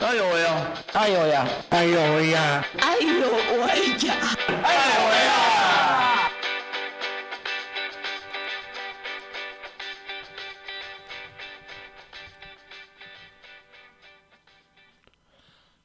[0.00, 0.72] 哎呦喂呀！
[0.92, 1.48] 哎呦呀！
[1.70, 2.64] 哎呦喂呀！
[2.78, 3.26] 哎呦喂
[4.06, 4.14] 呀！
[4.62, 6.30] 哎呦喂呀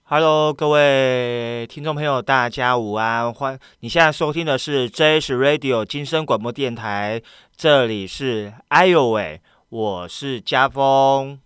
[0.04, 3.34] ！Hello，各位听众朋友，大家午安！
[3.34, 7.20] 欢，你现在收听的是 JS Radio 金声广播电台，
[7.58, 11.40] 这里是哎呦喂，我是家峰，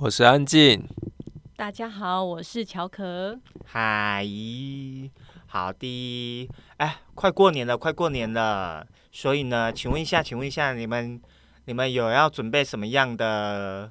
[0.00, 0.86] 我是安静。
[1.56, 3.36] 大家好，我是乔可。
[3.66, 4.24] 嗨，
[5.46, 11.20] 好的，哎，快过年了，快过年了，所以呢，请问一下，请问一下，你们
[11.64, 13.90] 你们有要准备什么样的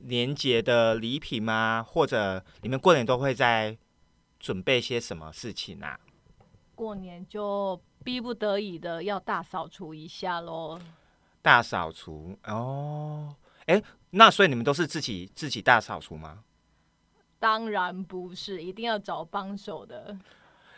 [0.00, 1.82] 年节的礼品吗？
[1.88, 3.78] 或者你们过年都会在
[4.38, 5.98] 准备些什么事情啊？
[6.74, 10.78] 过年就逼不得已的要大扫除一下喽。
[11.40, 16.40] 大扫除哦，哎，那所以你们都是自己自己大扫除吗？
[17.38, 20.16] 当然不是，一定要找帮手的。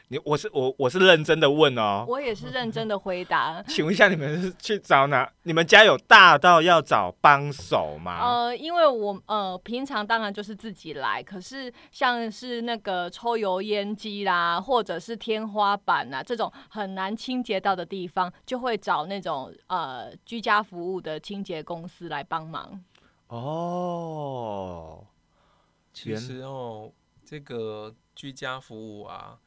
[0.08, 3.62] 你我是我我是认真的问哦，我也是认真的回答。
[3.62, 5.26] 请问一下，你们是去找哪？
[5.44, 8.20] 你们家有大到要找帮手吗？
[8.20, 22.78] 呃，因为我呃平常当然就是自己来，可是像是那个抽油烟机啦，或者是天花板啊这种很难清洁到的地方，就会找那种呃居家服务的清洁公司来帮忙。
[23.36, 25.06] 哦。
[25.92, 26.92] 其实哦，
[27.24, 29.40] 这个居家服务啊，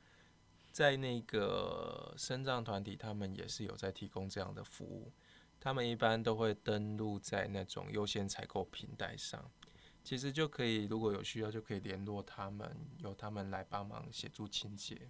[0.71, 5.11] 在那个生障团体，他们也是有在提供这样的服务。
[5.59, 9.49] 他们一般都会登录在那种优先采购平台上，
[10.03, 15.09] 其实就可以，如果有需要，就可以联络他们，由他们来帮忙协助清洁。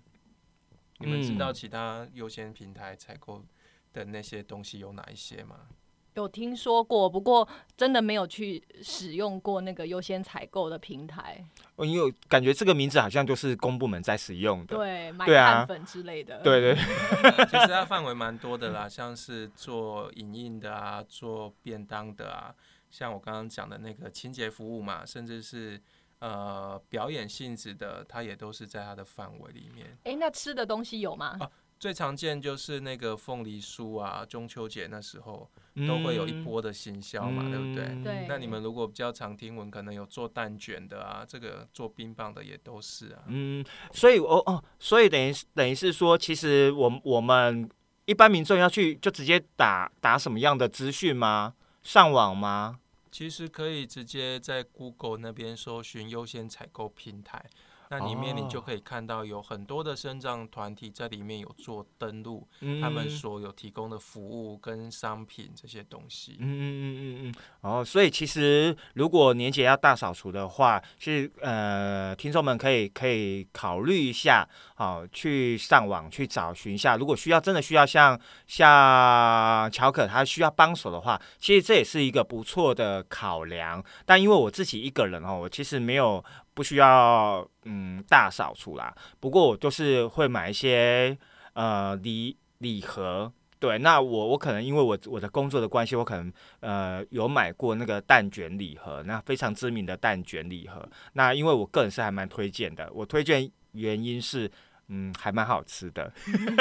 [1.00, 3.44] 你们知道其他优先平台采购
[3.92, 5.68] 的那些东西有哪一些吗？
[6.16, 11.44] 有听说过，不过真的没有去使用过那个优先采购的平台。
[11.77, 16.40] 因为感觉这个名字好像就是公部门在使用的，对，买碳粉之类的。
[16.41, 16.75] 对对。
[17.45, 22.56] 其实它范围蛮多的啦，像是做影印的啊，做便当的啊，
[22.90, 25.81] 像我刚刚讲的那个清洁服务嘛，甚至是
[26.19, 29.97] 呃表演性质的，它也都是在它的范围里面。
[30.06, 31.38] 哎，那吃的东西有吗？
[31.85, 35.47] 最常见就是那个凤梨酥啊，中秋节那时候
[35.88, 37.85] 都会有一波的行销嘛，对不对？
[38.03, 38.25] 对。
[38.28, 43.22] 那你们如果比较常听闻，可能有做蛋卷的啊，这个做冰棒的也都是啊。
[43.28, 43.63] 嗯，
[43.94, 47.69] 所以哦哦，所以等于等于是说，其实我我们
[48.06, 51.53] 一般民众要去就直接打打什么样的资讯吗？
[51.84, 52.79] 上网吗？
[53.12, 57.46] 其实可以直接在 Google 那边搜寻优先采购平台。
[57.90, 62.47] 那里面你就可以看到有很多的生长团体在里面有做登录，
[62.81, 66.38] 他们所有提供的服务跟商品这些东西。
[66.40, 67.35] 嗯嗯嗯嗯嗯。
[67.62, 76.97] 哦，所以其实如果年节要大扫除的话，是呃，听众们可以可以考虑一下，好，去上网去找寻一下。
[76.97, 83.84] 如果需要真的需要像像乔可他需要帮手的话，其实这也是一个不错的考量。
[84.06, 86.23] 但因为我自己一个人哦，我其实没有。
[86.55, 91.16] 不需要嗯大扫除啦，不过我就是会买一些
[91.53, 104.49] 呃礼礼盒，对，那我我可能因为我我的工作的关系，我可能呃有买过那个蛋卷礼盒，那非常知名的蛋卷礼盒，那因为我个人是还蛮推荐的，我推荐原因是
[104.87, 106.55] 嗯还蛮好吃的， 一定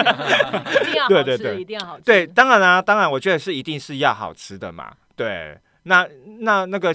[0.97, 6.05] 要好吃，一定要好吃，对，当然啦，当然我觉得是一定是要好吃的嘛，对，那
[6.41, 6.93] 那那个。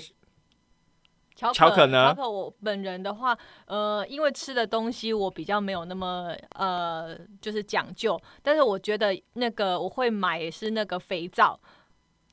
[1.39, 2.13] 巧克呢？
[2.13, 8.19] 巧可，我本人的话，呃，因为吃的东西我比较没有那么呃，就是讲究。
[8.43, 11.59] 但是我觉得那个我会买是那个肥皂，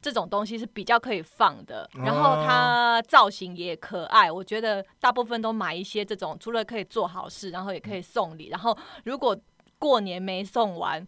[0.02, 4.30] 这种东西是比较可以放的，然后它造型也可爱。
[4.30, 8.48] 我觉得大部分都买一些这种，除了可以做好事，然后也可以送礼。
[8.48, 9.36] 然后如果
[9.78, 11.06] 过年没送完。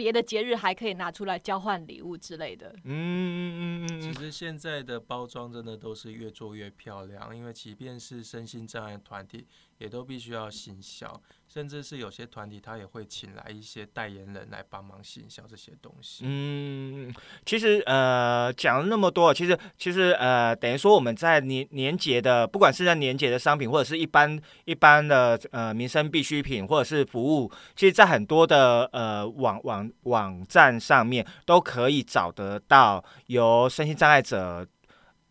[0.00, 2.74] 别的节日还可以拿出来交换礼物之类的。
[2.84, 9.46] 嗯嗯嗯嗯其实现在的包装真的都是越做越漂亮，因为即便是身心障碍团体，
[9.80, 11.20] 也都必须要行销。
[11.52, 16.22] 甚至是有些团体，他也会请来一些代言人来帮忙行销这些东西。
[16.24, 17.12] 嗯，
[17.44, 34.64] 其实呃讲了那么多，其实其实呃等于说我们在年年节的，不管是在年节的商品，或者是一般一般的呃民生必需品，或者是服务，其实，在很多的呃网网网站上面都可以找得到由身心障碍者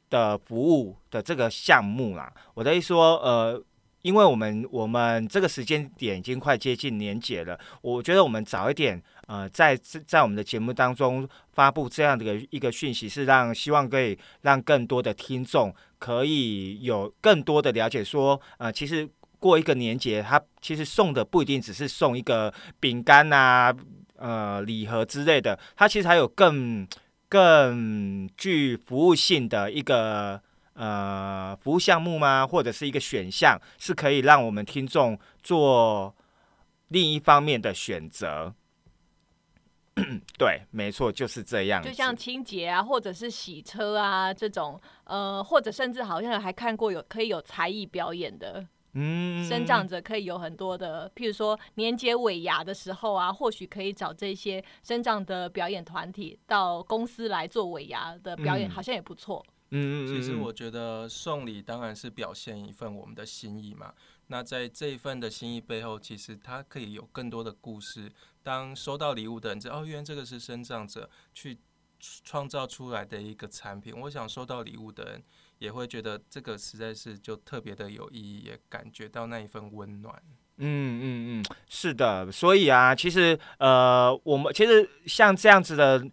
[0.09, 2.29] 的服务的这个项目啦。
[2.55, 3.63] 我的意思说呃。
[4.01, 9.75] 因为我们我们这个时间点已经快接近年节了，我觉得我们早一点呃，在
[10.05, 19.07] 在我们的节目当中发布这样的一个一个讯息，是让希望可以让更多的听众可以有更多的了解，说呃，其实
[19.39, 23.73] 过一个年节，他其实送的不一定只是送一个饼干啊、
[24.17, 26.87] 呃礼盒之类的，它其实还有更
[27.29, 30.41] 更具服务性的一个
[30.79, 32.47] 呃服务项目吗？
[32.47, 36.15] 或者是一个选项，是可以让我们听众做
[36.87, 38.55] 另一方面的选择。
[40.39, 41.83] 对，没错，就是这样。
[41.83, 59.45] 就像清洁啊，或者是洗车啊这种，呃，或者甚至好像还看过有可以有才艺表演的，嗯，生长者可以有很多的，譬如说年节尾牙的时候啊，或许可以找这些生长的表演团体到公司来做尾牙的表演，好像也不错。
[59.71, 63.93] 嗯嗯其实我觉得送礼当然是表现一份我们的心意嘛。
[64.27, 68.11] 那在这一份的心意背后，其实它可以有更多的故事。
[68.43, 71.57] 当收到礼物的人知道，哦，原来这个是生长者去
[71.99, 73.93] 创造出来的一个产品。
[74.01, 75.23] 我想收到礼物的人
[75.57, 80.15] 也会觉得这个实在是就特别的有意义，也感觉到那一份温暖。
[80.57, 82.31] 嗯嗯嗯，是的。
[82.31, 86.09] 所以啊，其实呃，我们其实像这样子的。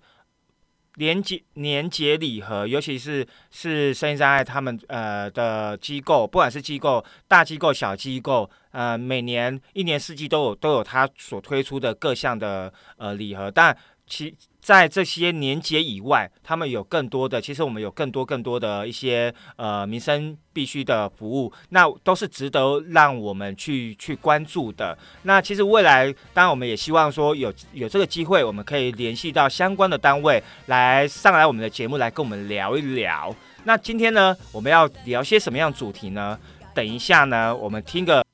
[0.96, 13.74] 年节年节礼盒，尤其是是声音障碍他们呃的机构，不管是机构大机构小机构，呃，每年一年四季都有都有他所推出的各项的呃礼盒，但
[14.06, 14.36] 其。
[14.66, 24.98] 在这些年节以外，他们有更多的，其实我们有更多更多的一些呃民生必须的服务，那都是值得让我们去去关注的。
[25.22, 33.32] 那其实未来，当然我们也希望说有有这个机会，我们可以联系到相关的单位来上来我们的节目来跟我们聊一聊。
[33.62, 36.36] 那今天呢，我们要聊些什么样主题呢？
[36.74, 38.26] 等一下呢，我们听个。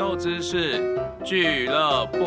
[0.00, 2.24] 豆知识俱乐部，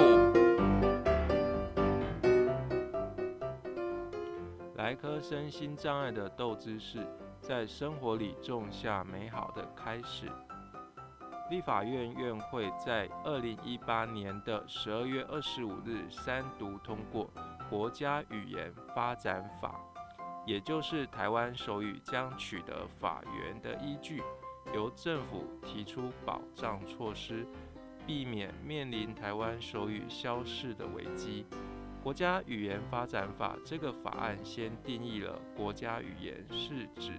[4.76, 7.00] 来颗身心障碍的豆知识，
[7.42, 10.32] 在生活里种下美好的开始。
[11.50, 17.26] 立法院院会在二零一八年的十二月二十五日三读通过
[17.72, 19.82] 《国家语言发展法》，
[20.46, 24.22] 也就是台湾手语将取得法源的依据。
[24.74, 27.46] 由政府提出保障措施，
[28.08, 31.46] 避免面临台湾手语消逝的危机。
[32.04, 37.14] 国家语言发展法这个法案先定义了国家语言是指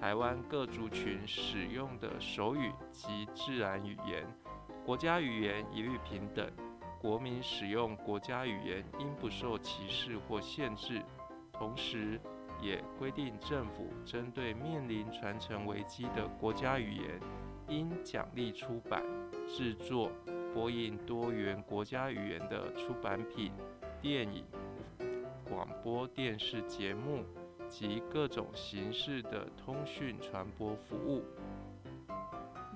[0.00, 4.26] 台湾各族群使用的手语及自然语言，
[4.86, 6.50] 国家语言一律平等，
[7.00, 11.02] 国民使用国家语言应不受歧视或限制。
[11.52, 12.18] 同时，
[12.62, 17.20] 也规定，政府针对面临传承危机的国家语言，
[17.68, 19.02] 应奖励出版、
[19.46, 20.10] 制作、
[20.54, 23.52] 播映多元国家语言的出版品、
[24.00, 24.44] 电影、
[25.50, 27.24] 广播电视节目
[27.68, 31.24] 及各种形式的通讯传播服务。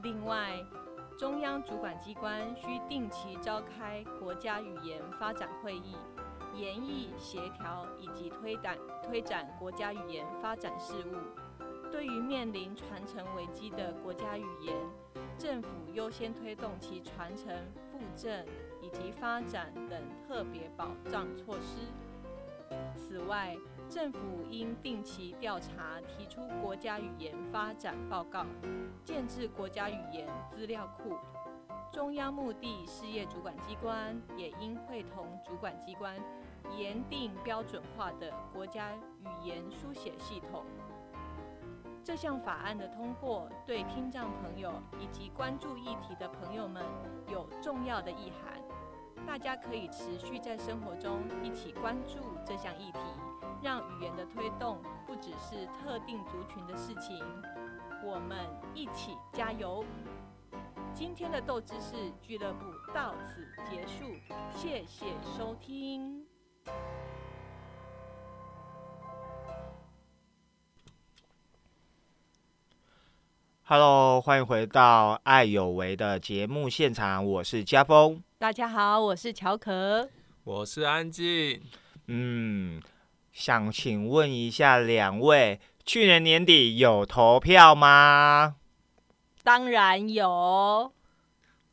[0.03, 0.53] 另外，
[1.19, 5.97] 中央主管机关需定期召开国家语言发展会议。
[6.57, 11.17] 研议、协调以及推展推展国家语言发展事务。
[11.93, 14.75] 对于面临传承危机的国家语言，
[15.39, 17.47] 政府优先推动其传承、
[17.91, 18.47] 复振
[18.83, 21.87] 以及发展等特别保障措施。
[22.97, 23.57] 此外，
[23.89, 24.19] 政府
[24.51, 28.45] 应定期调查，提出国家语言发展报告，
[29.05, 31.17] 建制国家语言资料库。
[31.93, 36.17] 中央目的事业主管机关也应会同主管机关。
[36.77, 40.65] 严定标准化的国家语言书写系统。
[42.03, 46.85] 这项法案的通过，对听障朋友以及关注议题的朋友们
[47.29, 48.63] 有重要的意涵。
[49.27, 52.99] 大家可以持续在生活中一起关注这项议题，
[53.63, 57.25] 让语言的推动不只是特定族群的事情。
[58.05, 58.39] 我们
[58.75, 59.85] 一起加油！
[60.95, 64.05] 今天的斗知识俱乐部到此结束，
[64.55, 65.07] 谢谢
[65.37, 66.26] 收听。
[73.69, 78.23] Hello，欢迎回到《爱有为》的节目现场，我是家峰。
[78.39, 80.09] 大家好，我是乔可，
[80.45, 81.61] 我是安静。
[82.07, 82.81] 嗯，
[83.33, 88.55] 想请问一下两位，去年年底有投票吗？
[89.43, 90.93] 当然有。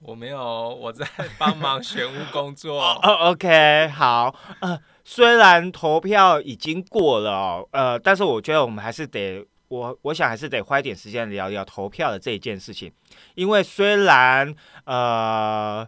[0.06, 0.40] 我没有，
[0.76, 1.08] 我在
[1.38, 2.82] 帮忙选务工作。
[3.02, 4.36] 哦，OK，好。
[4.60, 12.92] 呃，虽然投票已经过了，呃，但是我觉得我们还是得我我想还是得花一点时间聊聊投票的这一件事情，
[13.36, 14.54] 因为虽然
[14.86, 15.88] 呃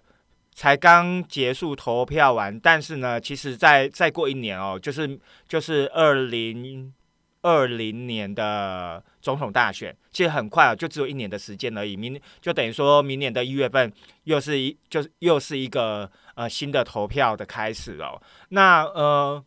[0.53, 6.93] 才刚结束投票完，但是呢，其实再再过一年哦，就是就是二零
[7.45, 18.19] 二零年的总统大选，其实很快啊，就只有一年的时间而已，明就等于说明年的一月份又是一就是又是一个呃新的投票的开始哦。
[18.49, 19.45] 那呃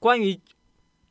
[0.00, 0.40] 关于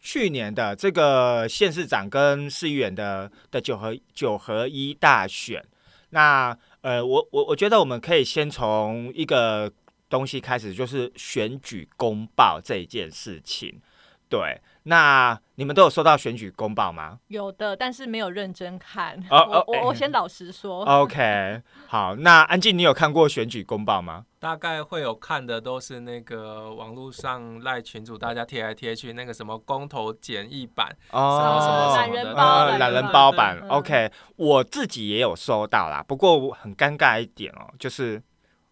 [0.01, 5.63] 去年的这个县市长跟市议员的的九合九合一大选，
[6.09, 9.71] 那呃，我我我觉得我们可以先从一个
[10.09, 13.79] 东西开始，就是选举公报这件事情。
[14.27, 17.19] 对，那你们都有收到选举公报吗？
[17.27, 19.15] 有的，但是没有认真看。
[19.29, 24.25] 哦哦我我我先老实说，OK，好，那安静，你有看过选举公报吗？
[24.39, 38.19] 大概会有看的都是那个网络上赖群主大家贴来贴去那个什么公投简易版，哦什么什么懒人包，呃，懒人包包版嗯，OK，我自己也有收到啦，不过我很尴尬一点哦，就是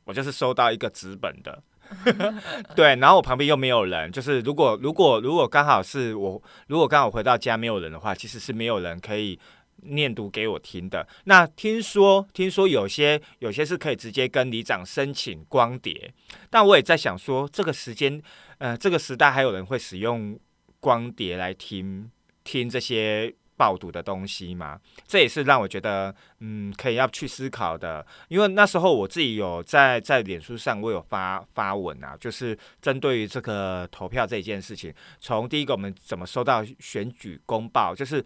[0.06, 1.62] 我就是收到一个纸本的，
[2.76, 9.40] 对，然后我旁边又没有人，就是如果如果如果刚好是我，如果刚好回到家没有人的话，其实是没有人可以
[9.84, 11.08] 念读给我听的。
[11.24, 16.14] 那听说听说有些有些是可以直接跟里长申请光碟，
[16.50, 18.22] 但我也在想说，这个时间，
[18.58, 20.38] 呃，这个时代还有人会使用
[20.80, 22.10] 光碟来听
[22.44, 24.80] 听这些暴读的东西嘛？
[25.06, 28.06] 这也是让我觉得，嗯，可以要去思考的。
[28.30, 38.24] 因为那时候我自己有在在脸书上，我有发发文啊，就是针对于这个投票这件事情，从第一个我们怎么收到选举公报，就是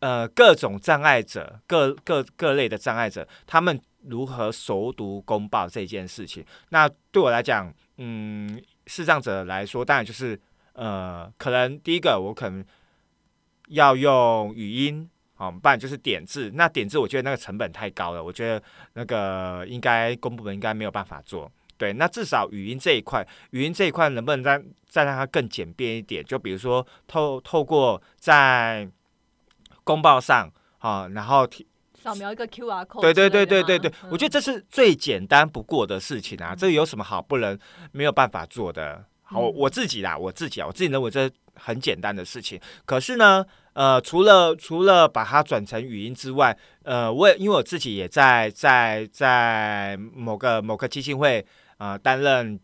[0.00, 6.44] 呃各种障碍者，各各各类的障碍者，他们如何熟读公报这件事情。
[6.70, 10.40] 那对我来讲，嗯，视障者来说，当然就是
[10.72, 12.64] 呃，可能第一个我可能
[13.70, 15.08] 要用语音。
[15.34, 16.50] 好，不然就是点字。
[16.54, 18.62] 那点字，我觉得那个成本太高了，我觉得
[18.92, 21.50] 那个应该公部门应该没有办法做。
[21.78, 26.22] 对，那至少语音这一块，语音这一块能不能再再让它更简便一点？
[26.22, 28.86] 就比如说透透过在
[29.82, 31.48] 公报上啊，然后
[31.94, 33.30] 扫描一个 QR code 对对。
[33.30, 37.58] 对对对对，我觉得嗯这是最简单不过的事情啊，这有什么好不能
[37.92, 39.02] 没有办法做的？
[39.22, 42.60] 好，嗯我自己啦，我自己啊，我自己认为这很简单的事情。
[42.84, 51.44] 可是呢，呃，除了除了把它转成语音之外，呃，我也因为我自己也在在在某个某个基金会
[51.78, 52.58] 呃担任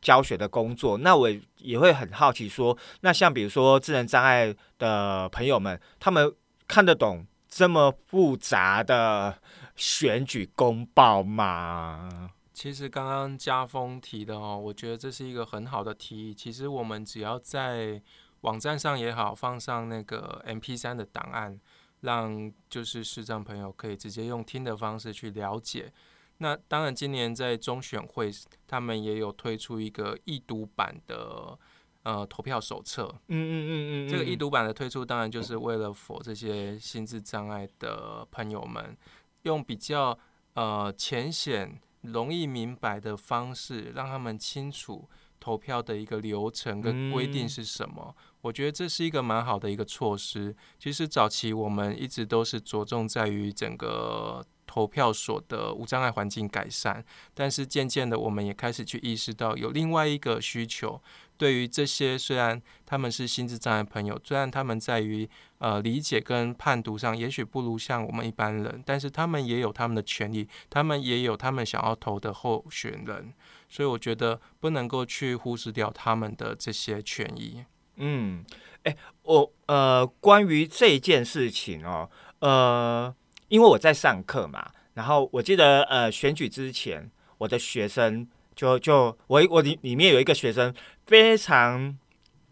[0.00, 1.28] 教学的工作，那我
[1.58, 6.32] 也会很好奇说，那像比如说智能障碍的朋友们，他们
[6.68, 9.38] 看得懂这么复杂的
[9.74, 12.30] 选举公报吗？
[12.52, 16.32] 其实刚刚家峰提的哦，我觉得这是一个很好的提议。
[16.32, 18.00] 其实我们只要在
[18.46, 21.60] 网站上也好，放上那个 MP 3的档案，
[22.02, 25.92] 让就是视障朋友可以直接用听的方式去了解。
[26.38, 28.30] 那当然，今年在中选会，
[28.68, 31.58] 他们也有推出一个易读版的
[32.04, 33.12] 呃投票手册。
[33.26, 33.72] 嗯嗯嗯
[34.06, 38.96] 嗯，这个易读版的推出，当然就是为了否这些心智障碍的朋友们，
[39.42, 40.16] 用比较
[40.54, 48.14] 呃浅显、容易明白的方式，让他们清楚投票的一个流程跟规定嗯是什么。
[48.42, 50.54] 我觉得这是一个蛮好的一个措施。
[50.78, 57.04] 其实早期我们一直都是着重在于整个投票所的无障碍环境改善，
[57.34, 61.00] 但是渐渐的，我们也开始去意识到有另外一个需求。
[61.38, 73.34] 对于这些虽然他们是心智障碍朋友，虽然他们在于呃理解跟判读上也许不如像我们一般人，但是他们也有他们的权利，他们也有他们想要投的候选人，
[73.68, 77.62] 所以我觉得不能够去忽视掉他们的这些权益。
[77.96, 78.42] 嗯，
[78.84, 82.08] 哎、我呃，关于这件事情哦，
[82.38, 83.14] 呃，
[83.48, 90.74] 因为我在上课嘛，然后我记得呃，选举之前，我的学生就就我我里里面有一个学生
[91.06, 91.96] 非常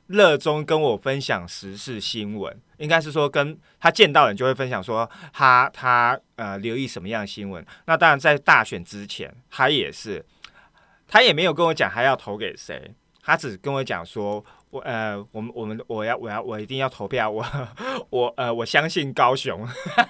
[0.06, 7.64] 热衷跟我分享时事新闻，应该是说跟他见到人就会分享说他他呃留意什么样的新闻。
[7.86, 10.24] 那当然在大选之前，他也是，
[11.08, 14.44] 他也没有跟我讲还要投给谁，他只跟我讲说。
[14.74, 17.46] 我呃，我们我们我要我要我一定要投票，我
[18.10, 19.64] 我呃我相信高雄，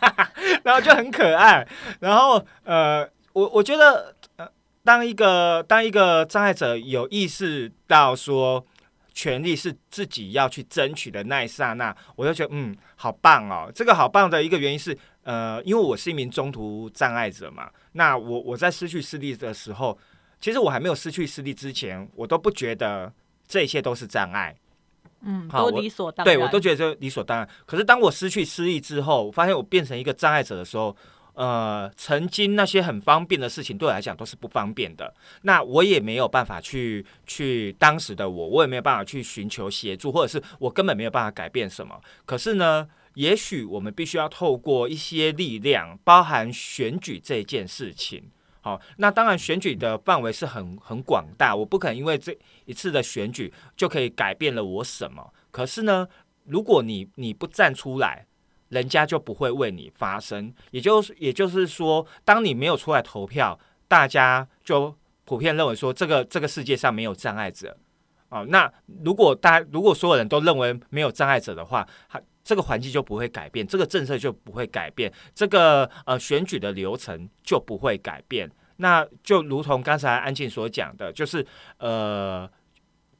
[0.65, 1.69] 然后就很可爱。
[2.01, 4.49] 然后呃，我我觉得呃，
[4.83, 8.65] 当一个当一个障碍者有意识到说
[9.13, 13.71] 权利是自己要去争取的那一刹那，我就觉得嗯，好棒哦。
[13.75, 19.99] 这个好棒的一个原因是呃，因为我是一名中途障碍者嘛，那我我在失去视力的时候，
[20.41, 23.13] 其实我还没有失去视力之前，我都不觉得。
[23.47, 24.55] 这些都是障碍，
[25.23, 26.35] 嗯，都好我理所当然。
[26.35, 27.49] 对我都觉得这理所当然。
[27.67, 30.97] 可是当我失去失忆之后，我发现我变成一个障碍者的时候，
[31.35, 35.13] 呃，曾经那些很方便的事情对我来讲都是不方便的。
[35.43, 42.01] 那我也没有办法去去当时的我，我也没有办法去寻求协助，或者是我根本没有办法改变什么。
[42.25, 48.31] 可是呢，也许我们必须要透过一些力量，包含选举这件事情。
[48.65, 55.35] 好，那当然选举的范围是很很广大，我不可能因为这一次的选举就可以改变了我什么。
[55.51, 56.09] 可是呢，
[56.47, 58.27] 如果你你不站出来，
[58.71, 60.51] 人家就不会为你发声。
[60.71, 67.77] 也就是也就是说，当你没有出来投票，大家就普遍认为说这个这个世界上没有障碍者。
[68.31, 68.73] 哦，那
[69.05, 78.49] 如果大家如果所有人都认为没有障碍者的话，他这个环境就不会改变，这个政策就不会改变，这个呃选举的流程就不会改变。
[78.77, 81.47] 那就如同刚才安静所讲的，就是
[81.79, 82.49] 呃，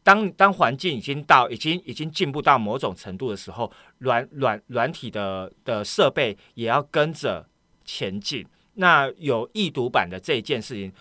[0.03, 7.49] 当当环境已经到已经已经进步到某种程度的时候，软软软体的的设备也要跟着
[7.85, 8.47] 前进。
[8.75, 10.93] 那有易读版的这一件事情，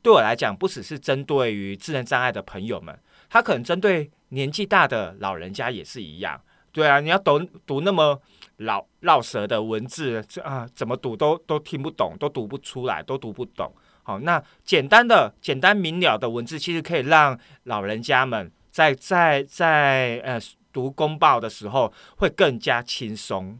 [0.00, 2.96] 对我来讲，不只是针对于智能障碍的朋友们，
[3.28, 6.40] 他可能针对年纪大的老人家也是一样。
[6.72, 8.20] 对啊，你要读读那么
[8.58, 13.72] 老绕舌的文字，这啊怎么读都都听不懂，都读不出来，都读不懂。
[14.02, 20.40] 好，那简单的、简单明了的文字，其实可以让老人家们在在在呃
[20.72, 23.58] 读公报的时候会更加轻松。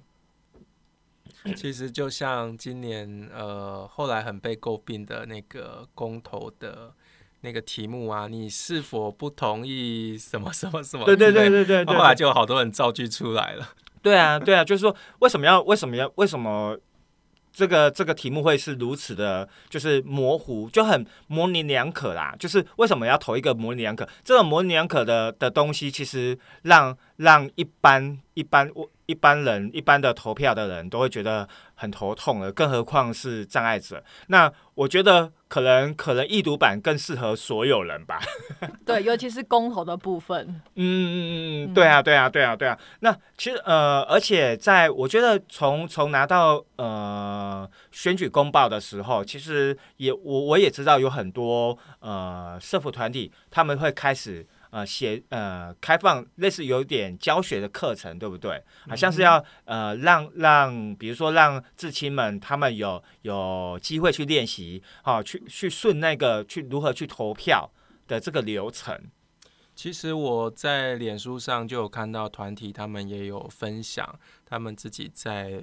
[1.56, 6.92] 其实就像今年呃后来很被诟病的那个公投的
[7.42, 11.04] 那个题目啊，你是否不同意什么什么什么？
[11.04, 13.68] 对对对对对对，后来就有好多人造句出来了。
[14.02, 16.78] 对啊对啊，就是说为什么要为什么要为什么？
[17.52, 22.32] 这个这个题目会是如此的，就是模糊，就很模棱两可啦。
[22.38, 24.08] 就是为什么要投一个模棱两可？
[24.22, 34.02] 这个模棱两可的的东西，其实让让一般一般我一般人一般的投票的人都会觉得很头痛了，更何况是障碍者。
[34.28, 38.20] 那我觉得可能可能易读版更适合所有人吧。
[38.86, 40.46] 对，尤其是公投的部分。
[40.46, 41.16] 嗯嗯
[41.66, 42.78] 嗯嗯，对啊对啊对啊对啊。
[43.00, 54.46] 那其实呃，而且在我觉得从从拿到呃选举公报的时候，其实也我我也知道有很多呃社服团体他们会开始。
[54.70, 58.62] 呃，写呃，开放类似有点教学的课程，对不对？
[58.88, 67.70] 好像是要呃，让让，比如说让至亲们他们有有机会去练习，好，去去顺那个去如何去投票
[68.06, 68.98] 的这个流程。
[69.74, 75.62] 其实我在脸书上就有看到团体，他们也有分享，他们自己在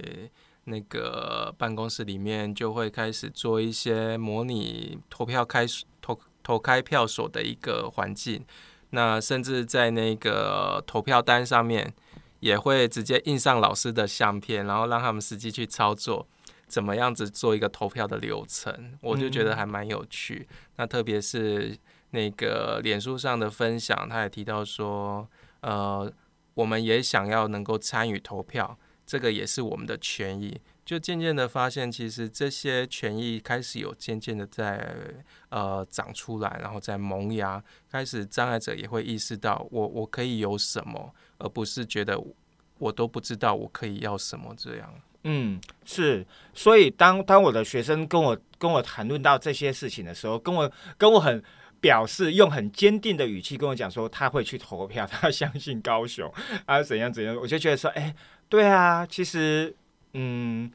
[0.64, 5.66] 那个办公室里面就会开始做一些模拟投票开
[6.02, 8.44] 投投开票所的一个环境。
[8.92, 11.94] 那甚至在那个投票单上面，
[12.40, 16.28] 也会直接印上老师的相片，然后让他们实际去操作，
[16.68, 20.48] 怎么样子做一个投票的流程，我就觉得还蛮有趣。
[20.78, 21.78] 那特别是
[22.12, 25.28] 那个脸书上的分享，他也提到说，
[25.62, 26.12] 呃，
[26.54, 30.60] 我们也想要能够参与投票，这个也是我们的权益。
[30.88, 34.96] 就渐渐的发现，其实这些权益开始有渐渐的在
[35.50, 37.62] 呃长出来，然后在萌芽。
[37.92, 42.18] 开始障碍者也会意识到，我我可以有什么，而不是觉得
[42.78, 44.94] 我都不知道我可以要什么这样。
[45.24, 46.26] 嗯，是。
[46.54, 51.44] 所以当当我的学生跟我跟我谈论到这些事情的时候，跟我跟我很
[51.82, 56.34] 表示用很坚定的语气跟我讲说，他会去投票，他相信高雄
[56.66, 58.16] 啊怎样怎样，我就觉得说，哎，
[58.48, 59.76] 对啊，其实。
[60.20, 60.72] 嗯，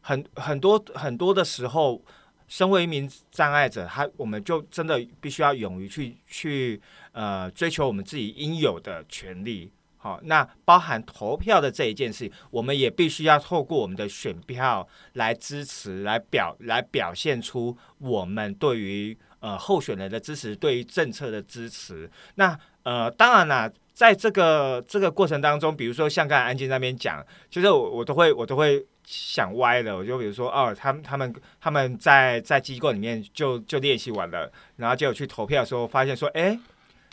[0.00, 2.02] 很很多很多的时候，
[2.48, 6.80] 身为一名障碍者，他我们就真的必须要勇于去去
[7.12, 9.70] 呃追求我们自己应有的权利。
[9.98, 22.10] 好，那包含投票的这一件事，我们也必须要透过我们的选票来支持，来表来表现出我们对于呃候选人的支持，对于政策的支持。
[22.36, 23.70] 那呃，当然啦。
[23.94, 29.94] 在这个这个过程当中，比如说像刚才安静那边讲，其实我我都会我都会想歪了。
[29.96, 36.58] 我就比如说哦，他们他们他们在在机构里面就就练习完了，然后就去投票的时候，发现说，哎，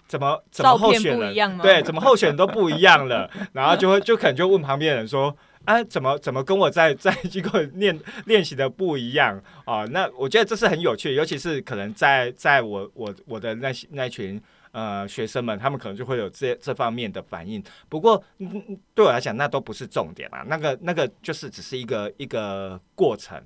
[0.08, 9.84] 怎么怎么候选人对，怎么候选都不一样了，然后就会就可能就问旁边人说，哎，怎么怎么跟我在在机构练练习的不一样啊？
[9.92, 14.42] 那我觉得这是很有趣，尤其是可能在在我我我的那些那群。
[14.72, 17.64] 呃，学生们他们可能就会有这这方面的反应。
[17.88, 18.24] 不过，
[18.94, 20.44] 对我来讲，那都不是重点啊。
[20.48, 23.42] 那个那个就是只是一个一个过程。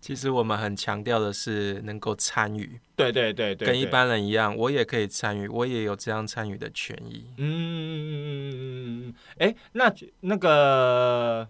[0.00, 7.24] 其实我们很强调的是能够参与，对对对对，跟一般人一样，我也可以参与，我也有这样参与的权益。
[7.38, 9.90] 嗯嗯嗯嗯嗯嗯嗯，哎，那
[10.20, 11.48] 那个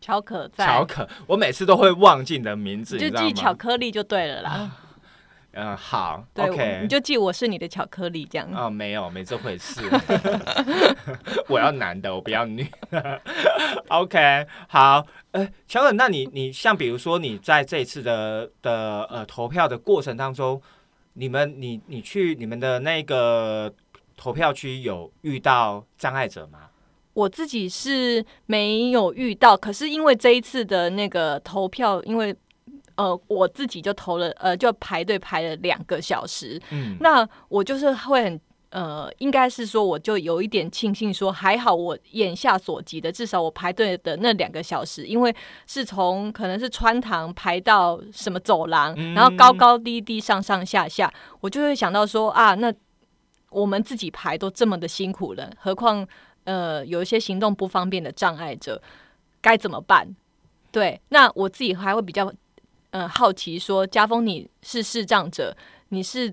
[0.00, 4.72] 巧可在，巧可，我每次都会忘记你的名字，你就记巧克力就对了啦。
[5.56, 8.48] 嗯，好对，OK，我你就记我是你的巧克力这样。
[8.54, 9.80] 哦，没有，没这回事。
[11.48, 12.66] 我要男的，我不要女。
[13.88, 20.60] OK，好，呃，乔本，那你你像比如说你在这一次的的呃投票的过程当中，
[21.14, 23.72] 你们你你去你们的那个
[24.16, 26.70] 投票区有遇到障碍者吗？
[27.14, 32.34] 我自己是没有遇到，可是因为这一次的那个投票，因为
[32.96, 52.74] 呃我自己就投了，呃就排队排了两个小时，嗯，那我就是会很呃，应该是说我就有一点庆幸，说还好我眼下所及的，至少我排队的那两个小时，因为是从可能是穿堂排到什么走廊，嗯然后高高低低上上下下，我就会想到说啊，那
[53.50, 56.04] 我们自己排都这么的辛苦了，何况
[56.42, 58.82] 呃有一些行动不方便的障碍者
[59.40, 60.16] 该怎么办？
[60.72, 62.32] 对，那我自己还会比较
[62.94, 65.54] 呃好奇说，家峰你是视障者，
[65.88, 66.32] 你是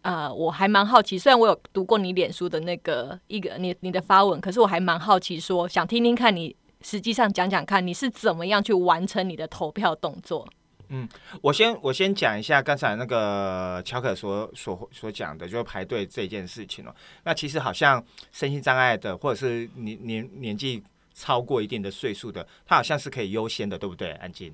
[0.00, 10.48] 呃，我还蛮好奇，虽然我有读过你脸书的那个一个你你的发文，可是我还蛮好奇说，想听听看你实际上讲讲看，你是怎么样去完成你的投票动作？
[10.88, 11.06] 嗯
[11.42, 16.94] 我先我先讲一下刚才那个乔可所所所讲的，就是排队这件事情哦。
[17.24, 20.82] 那其实好像身心障碍的，或者是年年年纪
[21.12, 24.12] 超过一定的岁数的，他好像是可以优先的，对不对？
[24.12, 24.52] 安静，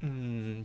[0.00, 0.64] 嗯，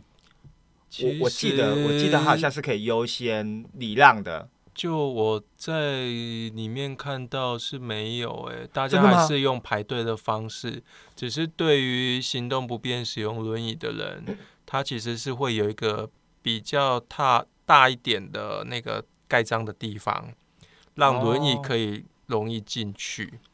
[1.00, 4.48] 我我记得我记得他好像是可以优先礼让的。
[4.74, 10.82] 就我在里面看到是没有诶、大家还是用排队的方式，
[11.14, 16.08] 只是对于行动不便使用轮椅的人， 他其实是会有一个
[16.40, 20.32] 比较大大一点的那个盖章的地方，
[20.94, 23.26] 让轮椅哦可以容易进去。
[23.26, 23.51] 嗨，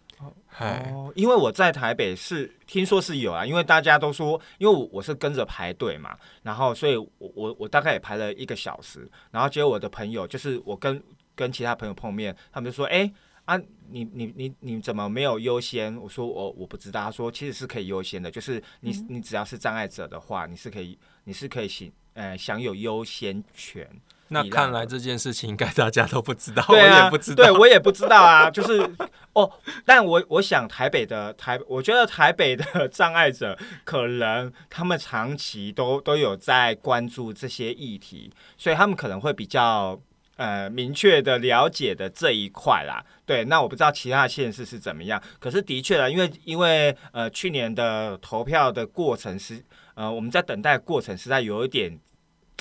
[0.58, 11.00] 哦，因为我在台北是听说是有啊，因为大家都说，因为我我是跟着排队嘛，然后所以我我我大概也排了一个小时，然后结果我的朋友就是我跟
[11.34, 13.08] 跟其他朋友碰面，他们就说，哎、
[13.44, 13.56] 啊，
[13.90, 15.96] 你你你你怎么没有优先？
[15.96, 23.88] 我说我我不知道，他说其实是可以优先的，就是你你只要是障碍者的话，你是可以你是可以行呃享有优先权。
[24.30, 27.44] 那看来这件事情应该大家都不知道， 对啊，我也不知道。
[27.44, 28.88] 对我也不知道啊，就是
[29.32, 29.50] 哦，
[29.86, 39.98] 但我我想台北的台，我觉得台北的 障碍者可能他们长期都都有在关注这些议题，所以他们可能会比较
[40.36, 43.02] 呃明确的了解的这一块啦。
[43.24, 49.64] 对，那我不知道其他的县市是怎么样，可是的确啦，因为因为呃去年的投票的过程是
[49.94, 51.98] 呃我们在等待过程实在有一点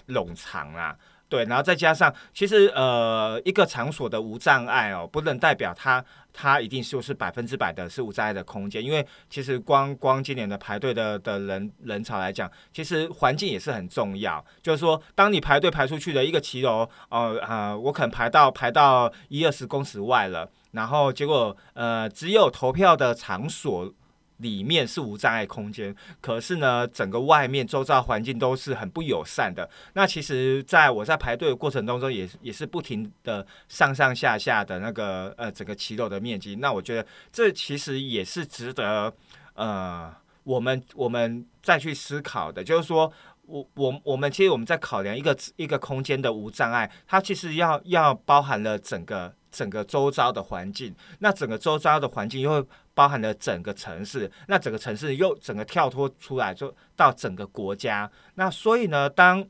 [0.07, 0.95] 冗长啦。
[1.29, 14.43] 对，然后再加上，其实呃，一个场所的无障碍哦，不能代表它它一定就是百分之百的是无障碍的空间，因为其实光光今年的排队的的人人潮来讲，其实环境也是很重要。
[14.61, 23.93] 就是说，当你排队排出去的一个骑楼，哦啊、呃，我可能排到排到一二十公尺外了，然后结果呃，只有投票的场所。
[24.37, 29.69] 里面是无障碍空间，可是呢，整个外面周遭环境都是很不友善的。
[29.93, 36.55] 那其实，在我在排队的过程当中，也也是不停的上上下下的那个呃整个骑楼的面积。
[36.55, 39.13] 那我觉得这其实也是值得
[39.55, 43.11] 呃我们我们再去思考的，就是说。
[43.47, 58.09] 我我我们其实我们在考量一个一个空间的无障碍，它其实要要包含了整个整个周遭的环境，那整个周遭的环境又包含了整个城市，那整个城市又整个跳脱出来，就到整个国家。
[58.35, 59.45] 那所以呢，当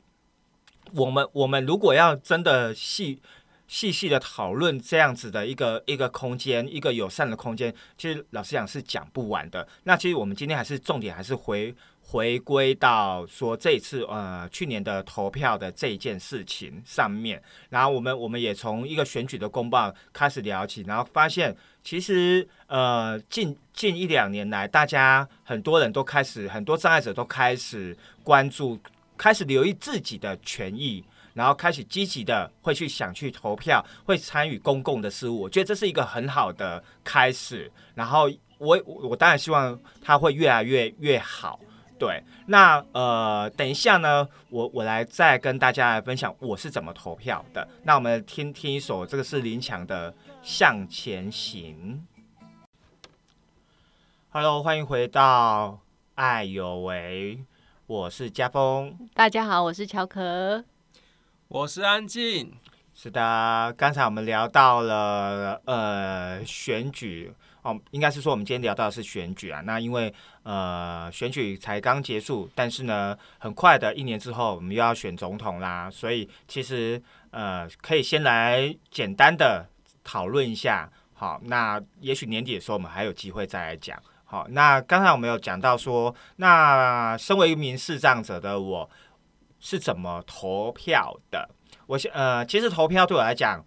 [0.94, 3.20] 我们我们如果要真的细
[3.66, 9.68] 细细的讨论这样子的一个一个空间，一个友善的空间，其实老实讲是讲不完的。
[9.84, 11.74] 那其实我们今天还是重点还是回
[12.10, 27.94] 回归到说这次呃去年的投票的这件事情上面，然后我们我们也从一个选举的公报开始聊起，然后发现其实呃近近一两年来，大家很多人都开始，很多障碍者都开始
[28.24, 28.78] 关注，
[29.18, 31.04] 开始留意自己的权益。
[31.34, 37.70] 然后开始积极的会去想去投票，会参与公共的事务，我觉得这是一个很好的开始。
[37.94, 41.60] 然后我我当然希望它会越来越越好。
[41.98, 47.66] 对，那呃，等一下呢，我我来再跟大家来分享我是怎么投票的。
[47.82, 52.06] 那我们听听一首，这个是林强的《向前行》。
[54.30, 55.80] Hello，欢迎回到
[56.14, 57.42] 爱有为。
[57.86, 58.96] 我是家峰。
[59.14, 60.64] 大家好，我是乔可。
[61.48, 62.52] 我是安静。
[62.94, 67.32] 是的，刚才我们聊到了呃选举
[67.62, 69.60] 哦，应该是说我们今天聊到的是选举啊。
[69.60, 70.12] 那因为
[70.48, 77.00] 呃选举才刚结束，但是呢，很快的一年之后我们又要选总统啦，所以其实
[77.32, 79.68] 呃可以先来简单的
[80.02, 80.90] 讨论一下。
[81.12, 84.00] 好，那也许年底的时候我们还有机会再来讲。
[84.24, 88.88] 好，那刚才我们有讲到说，那身为一名视障者的我
[89.60, 91.50] 是怎么投票的？
[91.86, 93.62] 我现呃，其实投票对我来讲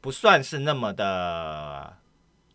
[0.00, 1.96] 不算是那么的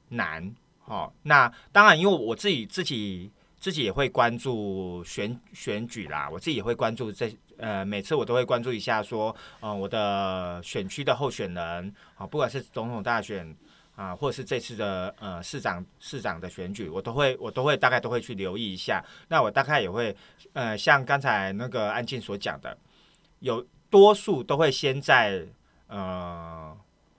[0.09, 0.53] 难，
[0.85, 1.11] 哦。
[1.23, 13.55] 那当然，因为我自己自己自己也会关注选选举啦，我自己也会关注这呃，每次我都会关注一下说，嗯，我的选区的候选人啊，不管是总统大选
[13.95, 19.03] 啊，或者是这次的呃市长市长的选举，我都会我都会大概都会去留意一下。
[19.27, 20.15] 那我大概也会
[20.53, 22.77] 呃，像刚才那个安静所讲的，
[23.39, 23.65] 有。
[23.89, 25.41] 多数都会先在
[25.87, 26.75] 呃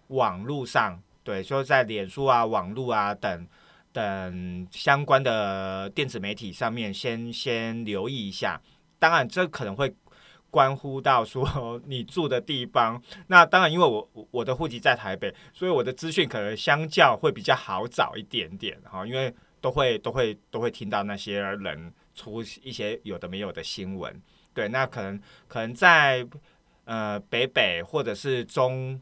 [0.09, 3.49] 网络上，对，就是在脸书啊、网络啊等
[3.99, 8.61] 等相关的电子媒体上面先先留意一下。
[8.99, 9.93] 当然，这可能会
[10.51, 13.03] 关乎到说你住的地方。
[13.27, 24.15] 那当然，因为我我的户籍在台北，所以我的资讯可能相较会比较好找一点点哈，因为都会都会都会听到那些人出一些有的没有的新闻。
[24.55, 26.25] 对，那可能可能在。
[26.91, 28.99] 呃，北北或者是中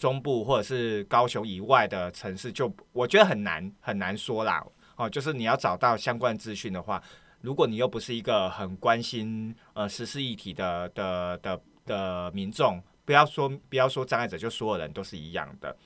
[0.00, 4.64] 中部或者是高雄以外的城市，就我觉得很难很难说啦。
[4.96, 7.02] 哦，就是你要找到相关资讯的话，
[7.42, 15.76] 如果你又不是一个很关心呃时事议题的的的的民众，不要说不要说障碍者，就所有人都是一样的。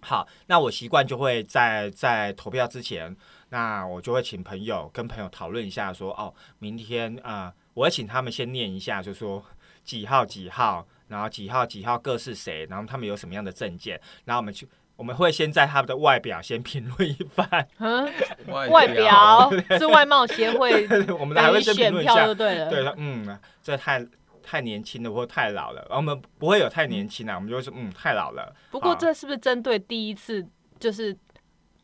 [0.00, 3.14] 好，那我习惯就会在在投票之前，
[3.50, 9.44] 那我就会请朋友跟朋友讨论一下，说哦，明天啊，我会请他们先念一下，就说。
[9.84, 17.68] 几号几号，然后几号几号各是谁，然后他们有什么样的证件，然后我们去，我们会先在他们的外表先评论一番。
[17.78, 18.10] 嗯，
[18.48, 20.86] 外表是外貌协会，
[21.18, 24.04] 我们还会先评论一下，对了，对，嗯，这太
[24.42, 28.54] 太年轻了或太老了，我们不会有太年轻啊，我们就会说嗯太老了。
[28.70, 30.44] 不过这是不是针对第一次
[30.80, 31.16] 就是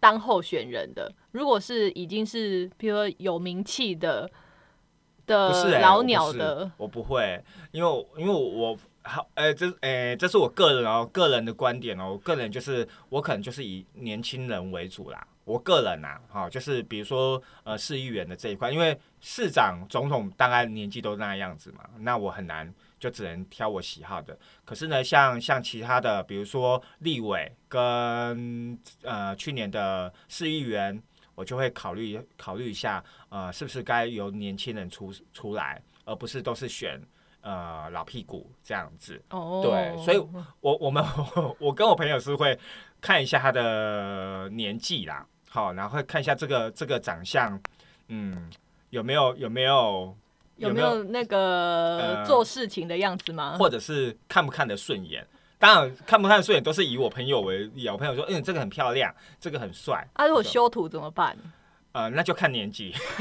[0.00, 1.12] 当候选人的？
[1.30, 4.28] 如果是已经是比如说有名气的。
[5.24, 24.38] 的老鸟的，我不会，因为因为我好，呃，这，呃，这是我个人哦，个人的观点哦，我个人就是我可能就是以年轻人为主啦，我个人呐，哈，就是比如说呃市议员的这一块，因为市长、总统大概年纪都那样子嘛，那我很难就只能挑我喜好的。
[24.65, 31.03] 可是呢，像像其他的，比如说立委跟呃去年的市议员。
[31.35, 37.01] 我就会考虑考虑一下，呃，是不是该由年轻人出出来，而不是都是选
[37.42, 39.22] 呃老屁股这样子。
[39.31, 40.18] 哦，对，所以
[40.61, 41.05] 我我们
[41.61, 42.59] 我跟我朋友是会
[43.00, 47.61] 看一下他的年纪啦，好，然后会看一下这个这个长相，
[48.09, 48.50] 嗯，
[48.90, 50.16] 有没有有没有
[50.57, 53.57] 有没有那个做事情的样子吗？
[53.59, 55.26] 或者是看不看得顺眼？
[55.59, 60.05] 当然看不看顺眼都是以我朋友为例，我朋友说，嗯，这个很漂亮，这个很帅。
[60.14, 61.37] 啊，如果修图怎么办？
[61.92, 62.94] 呃，那就看年纪，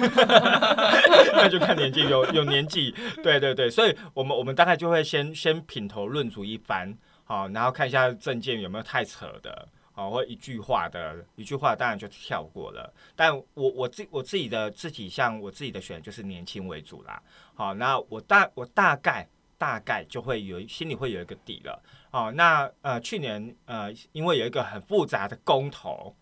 [1.33, 12.91] 那就看年纪，有有年纪，对对对，所以我们我们大概就会先先品头论足一番，好，然后看一下证件有没有太扯的，好，或一句话的，一句话当然就跳过了。
[13.15, 17.21] 但我我自我自己的自己像我自己的选就是年轻为主啦，
[17.53, 21.83] 好，那我大我大概大概就会有心里会有一个底了。
[22.11, 26.13] 哦，那呃，去年呃，因为有一个很复杂的公投，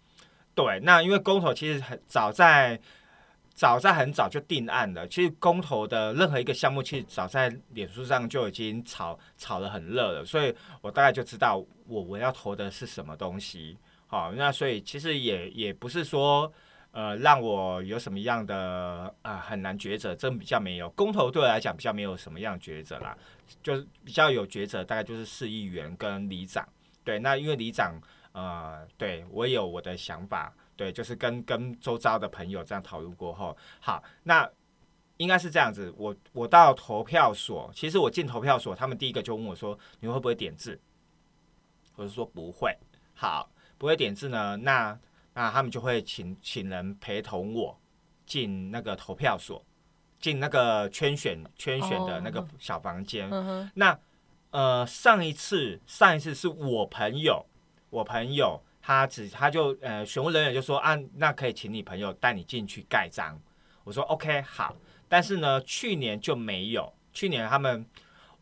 [0.60, 2.78] 对，那因为公投其实很早在
[3.54, 5.08] 早在很早就定案了。
[5.08, 13.78] 其实公投的任何一个项目，其实早在脸书上就已经炒炒得很热了，所以我大概就知道我我要投的是什么东西。
[14.08, 16.52] 好，那所以其实也也不是说
[16.92, 23.18] 呃让我有什么样的啊很难抉择，这比较没有公投对我来讲比较没有什么样抉择啦。
[23.64, 26.68] 就是比较有抉择，大概就是市议员跟里长。
[27.06, 27.96] 对，那因为里长，
[28.32, 30.54] 呃，对我也有我的想法。
[30.76, 34.50] 对，就是跟跟周遭的朋友这样讨论过后，好，那
[35.18, 35.94] 应该是这样子。
[35.98, 40.80] 我我到投票所，其实我进投票所，他们第一个就问我说：“你会不会点字？”
[41.96, 42.74] 我就说不会。
[43.14, 44.98] 好，不会点字呢，那
[45.34, 47.78] 那他们就会请请人陪同我
[48.26, 49.64] 进那个投票所。
[50.22, 53.30] 进那个圈选圈选的那个小房间，
[53.76, 53.98] 那
[54.50, 57.46] 呃上一次上一次是我朋友，
[57.90, 63.40] 我朋友他只他就呃选务人员就说啊，那可以请你朋友带你进去盖章。
[63.84, 64.76] 我说 OK 好，
[65.08, 66.92] 但是呢，去年就没有。
[67.12, 67.84] 去年他们，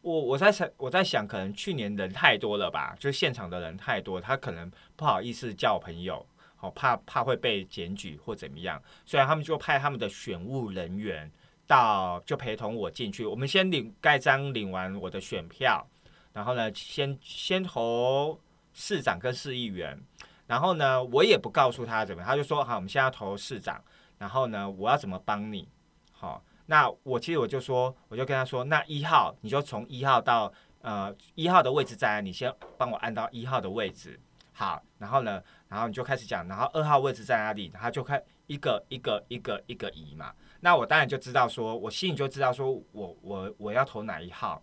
[0.02, 6.26] 我我在想，我在想，可能去年人太多了吧，就是现场的人太多，他可能不好意思叫我朋友，
[6.58, 11.32] 好怕怕会被检举或怎么样，所以他们就派他们的选务人员
[11.66, 13.26] 到，就陪同我进去。
[13.26, 15.88] 我们先领盖章，领完我的选票，
[16.34, 18.38] 然后呢，先先投
[18.80, 20.00] 市长跟市议员。
[20.46, 23.84] 然后呢，我也不告诉他怎么，他就说好，我们现在要投市长。
[24.20, 25.68] 然后呢，我要怎么帮你？
[26.12, 32.22] 好，那我其实我就说，我就跟他说，那一号你就从一号到呃一号的位置在哪？
[32.22, 34.20] 你先帮我按到一号的位置。
[34.54, 37.70] 好，然后呢，然后你就开始讲，然后二号位置在哪里？
[37.70, 40.34] 他就开一个一个一个一个移嘛。
[40.62, 44.62] 那我当然就知道说，我心里就知道说我我我要投哪一号。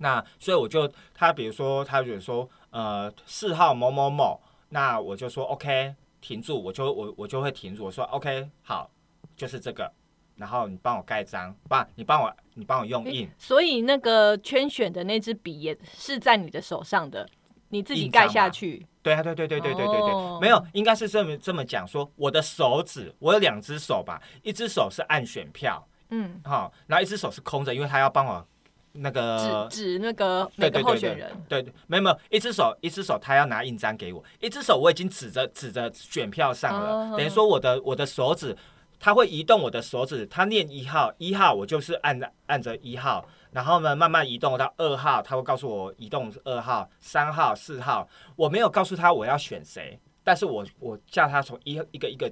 [0.00, 4.40] 那所以我就他比如说他比如说呃四号某某某。
[4.70, 7.86] 那我就说 OK，停住，我就我我就会停住。
[7.86, 8.90] 我说 OK，好，
[9.34, 9.90] 就是这个，
[10.36, 13.26] 然后你帮我盖章，不，你帮我你帮我用印。
[13.38, 17.26] 所以那个圈选的那支笔也是在你的手上的，
[17.70, 18.86] 你自己盖下去。
[19.02, 28.46] 对啊，对对对对对对对，没有，应该是这么这么讲说，我的手指，我有两只手吧，一只手是按选票，嗯，好，然后一只手是空着，因为他要帮我。
[28.92, 38.56] 那个指指那个那个候选人，对对，没有没有，一只手一只手他要拿印章给我，一只手我已经指着指着选票上了，等于说我的我的手指
[38.98, 52.28] 他会移动我的手指，他念一号一号，我就是按按着一号，然后呢慢慢移动到二号，他会告诉我移动二号三号四号，我没有告诉他我要选谁，但是我我叫他从一一个一个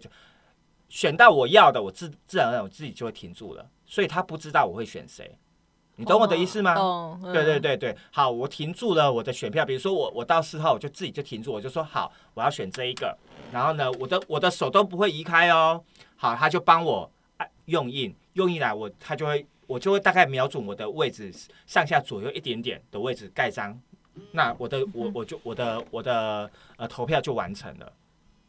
[0.88, 5.38] 选到我要的，我自自然而然我自己就会停住了，所以他不知道我会选谁。
[5.96, 6.74] 你懂我的意思吗？
[7.32, 9.64] 对对对对，好，我停住了我的选票。
[9.64, 13.16] 比如说我我到四号，我就自己就停住，我就说好，我要选这一个。
[13.50, 15.82] 然后呢，我的我的手都不会移开哦。
[16.16, 21.32] 好，他就帮我按用印，用印来我他就会我就会大概瞄准我的位置
[21.66, 23.78] 上下左右一点点的位置盖章。
[24.32, 27.92] 那我的我我就我的我的呃投票就完成了。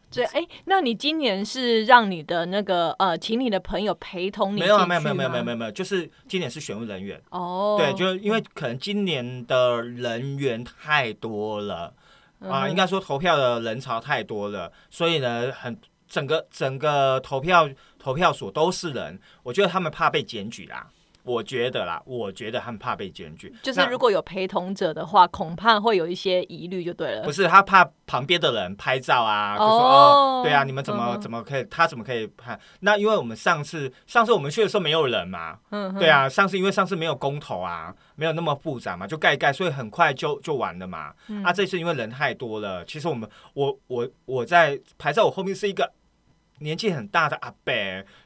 [0.10, 4.62] 对，哎，那你今年是让你的那个呃，请你的朋友陪同你？
[4.62, 7.76] 没有，没有，没有，没有，没有，没有，就是今年是选务人员哦。
[7.78, 11.94] 对，就因为可能今年的人员太多了
[12.40, 20.88] 啊，应该说投票的人潮太多了，所以呢，很整个整个投票投票所都是人，我觉得他们怕被检举啦。
[21.28, 27.24] 我觉得啦，我觉得他们怕被检举，就是如果有陪同者的话，恐怕会有一些疑虑，就对了。
[27.24, 32.58] 不是他怕旁边的人拍照啊，就说哦，对啊，你们怎么怎么可以，他怎么可以拍？
[32.80, 41.12] 那因为我们上次上次我们去的时候没有人嘛，嗯，对啊，上次因为上次没有公投啊，没有那么复杂嘛，就盖盖，所以很快就就完了嘛。
[41.44, 45.92] 啊，这次因为人太多了，其实我们我我我在排在我后面是一个。
[46.60, 47.74] 年纪很大的阿伯，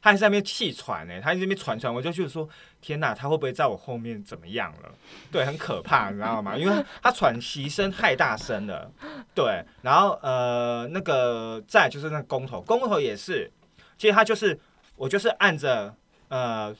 [0.01, 2.47] 他还在那边气喘呢，他在那边喘喘，我就觉得说，
[2.79, 4.91] 天哪，他会不会在我后面怎么样了？
[5.31, 6.55] 对，很可怕，你知道吗？
[6.55, 8.91] 因为他喘息声太大声了。
[9.35, 13.51] 对，然后呃，那个再就是那公头，公头也是，
[13.97, 14.59] 其实他就是，
[14.95, 15.93] 我就是按着
[16.29, 16.73] 呃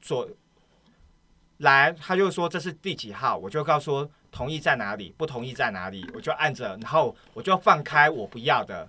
[0.00, 0.28] 左
[1.58, 8.88] 来，他就说这是第几号，我就告诉说同意在哪里，不同意在哪里，我就按着，然后我就放开我不要的。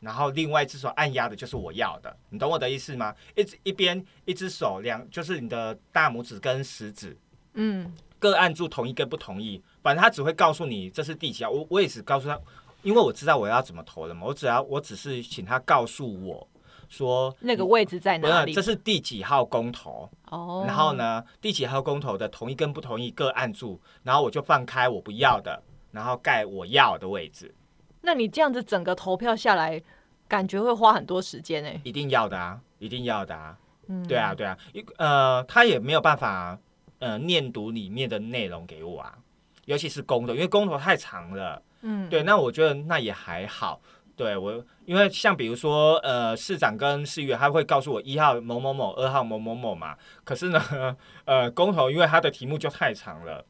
[0.00, 3.14] 然后另外一只手按压的就是我要的，你懂我的意思吗？
[3.34, 7.18] 一只一边一只手两就是你的大拇指跟食指，
[7.54, 11.50] 嗯，各按住同一根不同意，反正他只会告诉你这是第几号。
[11.50, 12.38] 我我也只告诉他，
[12.82, 14.24] 因为我知道我要怎么投了嘛。
[14.24, 16.48] 我只要我只是请他告诉我
[16.88, 20.64] 说那个位置在哪里，这是第几号公投哦。
[20.66, 27.52] 然后呢，第几号公投的同一根不同意各按住，然后我就放开我不要的，然后盖我要的位置。
[28.00, 29.82] 那你这样子整个投票下来，
[30.26, 31.80] 感觉会花很多时间哎。
[31.84, 33.56] 一定要的啊，一定要的啊。
[33.88, 36.58] 嗯，对啊，对啊，一呃，他也没有办法
[36.98, 39.16] 呃念读里面的内容给我啊，
[39.64, 41.62] 尤其是公投，因为公投太长了。
[41.80, 43.80] 嗯，对，那我觉得那也还好。
[44.14, 49.96] 对我，因为像比如说呃，市长跟市议员，他会告诉我一号某某某，二号某某某嘛。
[50.24, 53.44] 可是呢，呃，公投因为他的题目就太长了。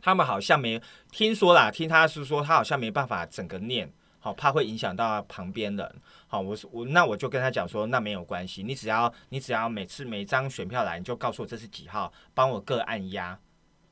[0.00, 0.80] 他们好像没
[1.10, 5.94] 听说啦，听他是说他好像没办法整个念，好怕会影响到旁边人。
[6.26, 13.38] 好，我我那我就跟他讲说，那没有关系，你只要你只要每次每张选票来，你就告诉我这是几号，帮我各按压。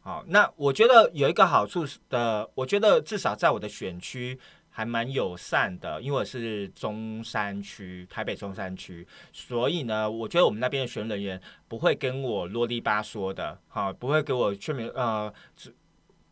[0.00, 4.38] 好，那我觉得有一个好处的，我觉得至少在我的选区
[4.70, 15.32] 还蛮友善的，因为我是中山区，台北中山区，所以呢，我觉得我们那边的选人员不会跟我啰里吧嗦的，好，不会给我确明呃。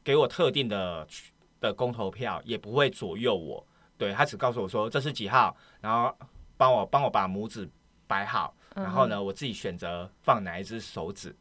[0.04, 1.06] 给我特定的
[1.60, 6.14] 的公投票也不会左右我，对他只告诉我说这是几号，然后
[6.56, 7.68] 帮我帮我把拇指
[8.06, 11.34] 摆好，然后呢，我自己选择放哪一只手指，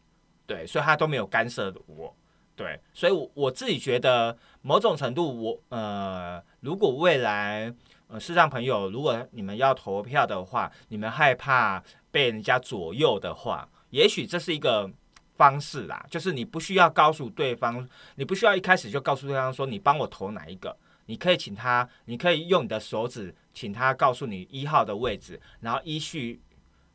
[0.47, 2.16] 对，所以他都没有干涉我，
[2.55, 7.74] 对，所以我我自己觉得某种程度我呃，如果未来
[8.07, 14.89] 呃视障朋友，如果你们要投票的话，你们害怕被人家左右的话，也许这是一个
[15.36, 20.75] 方式啦，就是你不需要告诉对方，你不需要一开始就告诉对方说你帮我投哪一个，
[21.07, 26.41] 你可以请他，你可以用你的手指，请他告诉你一号的位置，然后依序，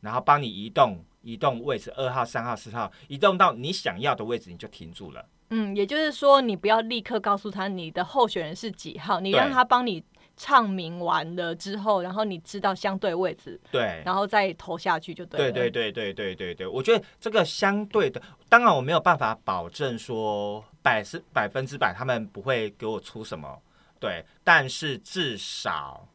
[0.01, 5.25] 然后帮你移动移动位置，二号、三号、四号，移动到你想要的位置，你就停住了。
[5.51, 10.03] 嗯，也就是说，你不要立刻告诉他你的候选人是几号，你让他帮你
[10.41, 15.51] 唱名完了之后，然后你知道相对位置，对，然后再投下去就对了。
[15.51, 23.61] 对对对对对对对，我觉得这个相对的，当然我没有办法保证说百是百分之百他们不会给我出什么，
[23.99, 26.07] 对，但是至少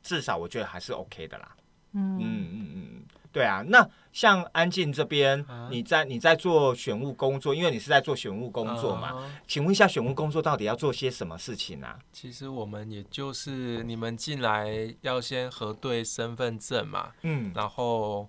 [0.00, 1.56] 至少我觉得还是 OK 的啦。
[1.94, 3.02] 嗯嗯嗯嗯嗯，
[3.32, 3.64] 对啊。
[3.66, 11.98] 那像安静这边，啊你在你在做选务工作，因为你是在做选务工作嘛，啊请问一下，选务工作到底要做些什么事情啊？
[12.12, 18.28] 其实我们也就是你们进来要先核对身份证嘛，嗯然后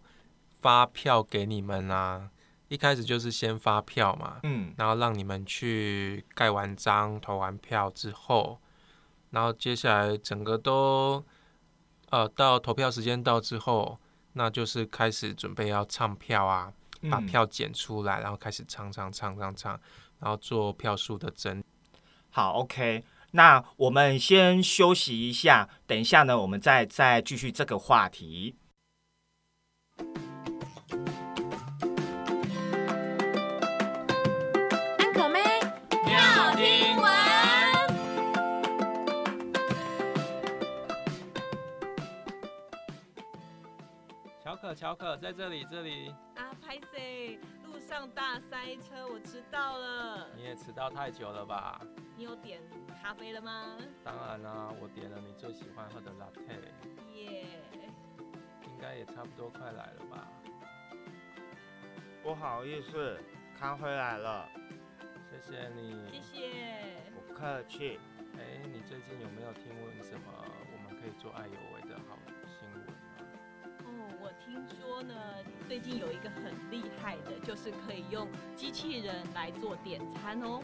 [0.61, 2.29] 发票给你们啊。
[2.69, 8.57] 一开始就是先发票嘛，嗯然后让你们去盖完章、投完票之后，
[9.29, 11.23] 然后接下来整个都
[12.09, 13.99] 呃到投票时间到之后，
[14.33, 16.71] 那就是开始准备要唱票啊，
[17.09, 19.79] 把嗯票剪出来，然后开始唱唱唱唱唱，
[20.19, 21.63] 然后做票数的整
[22.29, 23.03] 好，OK。
[23.31, 28.55] 那我们先休息一下，等一下呢，我们再再继续这个话题。
[44.73, 50.27] 可巧可在这里这里，啊，拍 C，路上大塞车，我迟到了。
[50.35, 51.79] 你也迟到太久了吧？
[52.17, 52.59] 你有点
[52.99, 53.77] 咖啡了吗？
[54.03, 56.57] 当然啦、我点了你最喜欢喝的 latte，
[57.13, 57.45] 耶、
[58.63, 60.27] 应该也差不多快来了吧？
[62.23, 63.19] 不好意思，
[63.55, 64.49] 咖啡来了，
[65.29, 66.09] 谢谢你。
[66.11, 66.49] 谢谢。
[67.27, 67.99] 不客气。
[68.39, 70.23] 哎，你最近有没有听闻什么
[70.73, 71.81] 我们可以做爱有为
[74.23, 75.13] 我听说呢，
[75.67, 80.61] 最近有一个很厉害的，就是可以用机器人来做点餐哦。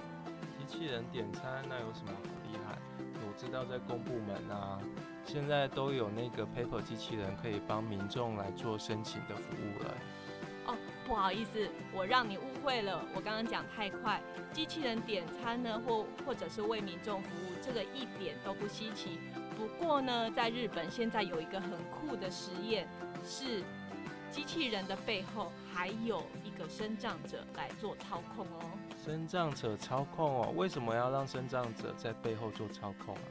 [0.58, 2.80] 机器人点餐那有什么好厉害？
[3.28, 4.80] 我知道在公部门啊，
[5.26, 9.94] 现在都有那个 paper 机器人可以帮民众来做申请的服务了。
[10.68, 14.22] 哦，不好意思，我让你误会了，我刚刚讲太快。
[14.54, 19.20] 机器人点餐呢，或或者是为民众服务，这个一点都不稀奇。
[19.58, 22.88] 不过呢，在日本现在有一个很酷的实验，
[23.30, 23.64] 是
[24.32, 28.60] 机器人的背后还有一个生长者来做操控哦。
[29.06, 33.22] 生长者操控哦，为什么要让生长者在背后做操控啊？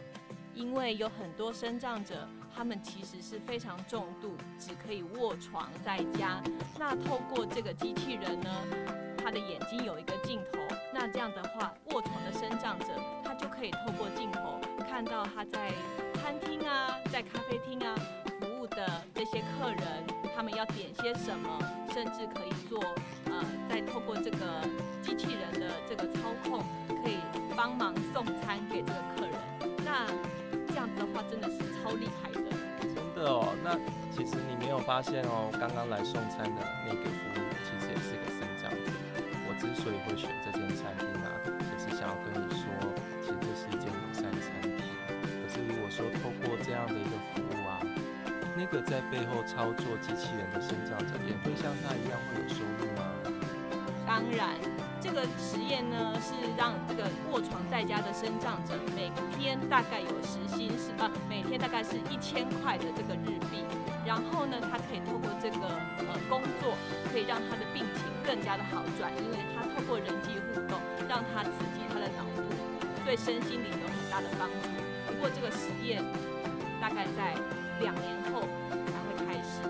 [0.54, 6.40] 因为有很多生长者，他们其实是非常重度，只可以卧床在家。
[6.78, 8.50] 那透过这个机器人呢，
[9.22, 10.58] 他的眼睛有一个镜头，
[10.92, 12.86] 那这样的话，卧床的生长者
[13.24, 15.72] 他就可以透过镜头看到他在
[16.14, 17.94] 餐厅啊，在咖啡厅啊
[18.78, 20.06] 的这些客人，
[20.36, 21.58] 他们要点些什么，
[21.92, 22.78] 甚至可以做
[23.26, 24.38] 呃，再透过这个
[25.02, 26.62] 机器人的这个操控，
[27.02, 27.18] 可以
[27.56, 29.34] 帮忙送餐给这个客人。
[29.84, 30.06] 那
[30.68, 32.38] 这样子的话，真的是超厉害的。
[32.94, 33.74] 真的哦，那
[34.14, 38.92] 其实你没有发现哦，刚刚来送餐的那个服务其实也是个生长者。
[39.50, 41.08] 我之所以会选这间餐厅
[48.58, 53.06] 那个在背后操作机器人的生长者也会像他一样会有收入吗？
[54.04, 54.58] 当然，
[55.00, 63.62] 这个实验呢是让这个卧床在家的生长者每天大概有时薪是呃每天大概是一千块的这个日币，
[64.04, 65.62] 然后呢，他可以透过这个
[66.10, 66.74] 呃工作，
[67.12, 72.42] 可以让他的病情更加的好转，因为他透过人际互动，让他刺激他的脑部，
[73.04, 74.66] 对身心灵有很大的帮助。
[75.06, 76.02] 不过这个实验
[76.80, 77.38] 大概在
[77.80, 79.60] 两年后才会开始。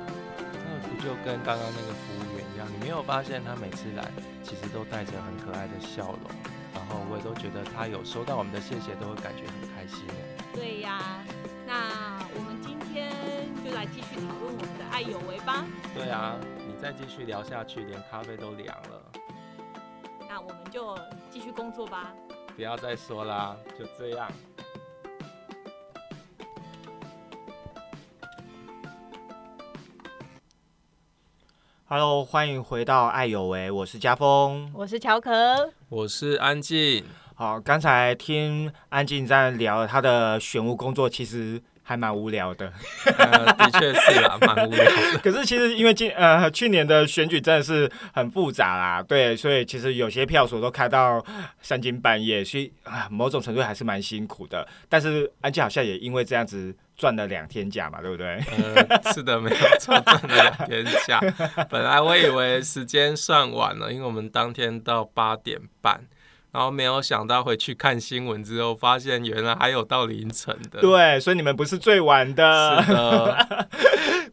[0.52, 2.66] 那不就跟刚刚那个服务员一样？
[2.72, 4.10] 你没有发现他每次来
[4.42, 6.30] 其实都带着很可爱的笑容，
[6.74, 10.06] 然后我也都觉得他有收到我们的谢谢，都会感觉很开心。
[10.54, 11.22] 对呀，
[11.66, 13.12] 那我们今天
[13.64, 15.64] 就来继续讨论我们的爱有为吧。
[15.94, 16.36] 对啊，
[16.66, 19.02] 你再继续聊下去，连咖啡都凉了。
[20.28, 20.98] 那我们就
[21.30, 22.12] 继续工作吧。
[22.56, 24.28] 不要再说啦，就这样。
[31.90, 34.70] Hello，欢迎回到爱有为，我是家峰。
[34.74, 35.32] 我是乔可，
[35.88, 37.02] 我是安静，
[37.34, 42.70] 好，刚才听安静在聊他的选务工作，其实还蛮无聊的。
[43.16, 45.18] 呃，的确是啦，蛮无聊的。
[45.24, 51.24] 可是其实因为今呃去年的选举真的是很复杂啦，对，所以其实有些票所都开到
[51.62, 54.68] 三更半夜，所以啊某种程度还是蛮辛苦的。
[54.90, 58.26] 但是安静好像也因为这样子赚了两天假嘛，对不对？
[58.50, 61.20] 呃，是的，没有错，赚了两天假。
[61.70, 66.00] 本来我以为时间算晚了，因为我们当天到八点半，
[66.52, 70.80] 然后没有想到回去看新闻之后，发现原来还有到凌晨的。
[70.80, 72.82] 对，所以你们不是最晚的。
[72.82, 73.68] 是的，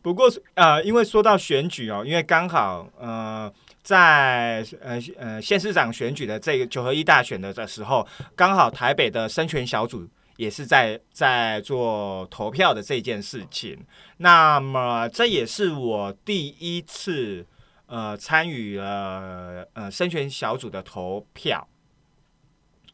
[0.01, 3.49] 不过呃，因为说到选举哦，因为刚好呃。
[3.85, 10.07] 在呃呃县市长选举的这个九合一大选的的时候，刚好台北的生权小组
[10.37, 13.85] 也是在在做投票的这件事情。
[14.17, 17.45] 那么这也是我第一次
[17.87, 21.67] 呃参与了呃生权小组的投票，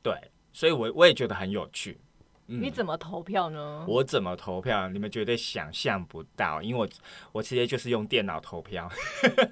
[0.01, 0.13] 对，
[0.51, 1.99] 所以我我也觉得很有趣。
[2.47, 3.85] 嗯你怎么投票呢？
[3.87, 4.89] 我怎么投票？
[4.89, 6.89] 你们绝对想象不到，因为我
[7.31, 8.91] 我直接就是用电脑投票。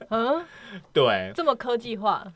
[0.10, 0.46] 嗯，
[0.92, 2.28] 对这么科技化，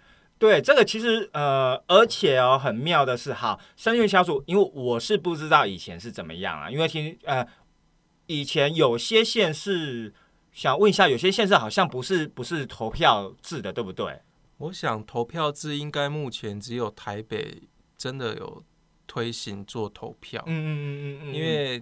[0.43, 7.47] 对，这个其实呃，而且哦，很妙的是，哈，声乐小组，因为我是不知道以前是怎么样啊，因为听呃，
[8.25, 10.13] 以前有些县市，
[10.51, 14.19] 想问一下，有些县市好像不是不是投票制的，对不对？
[14.57, 17.63] 我想投票制应该目前只有台北
[17.97, 18.61] 真的有
[19.07, 20.43] 推行做投票。
[20.45, 21.81] 嗯嗯嗯嗯嗯，因为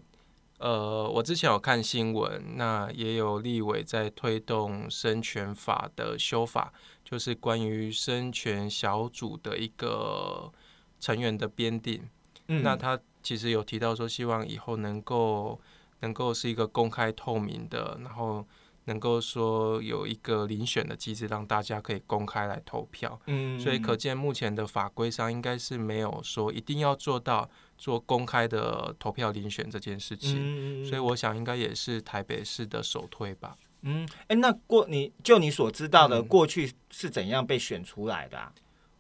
[0.61, 6.71] 呃，我之前有看新闻，那也有立委在推动生权法的修法，
[7.03, 10.51] 就是关于生权小组的一个
[10.99, 12.07] 成员的编定。
[12.47, 15.59] 嗯那他其实有提到说，希望以后能够
[16.01, 18.45] 能够是一个公开透明的，然后
[18.85, 23.19] 能够说有一个遴选的机制，让大家可以公开来投票。
[23.27, 30.83] 嗯，所以可见目前的法规上应该是没有说一定要做到做公开的投票遴选这件事情。
[30.83, 33.55] 嗯，所以我想应该也是台北市的首推吧。
[33.83, 38.51] 嗯，哎，那过你就你所知道的，嗯过去是怎样被选出来的啊？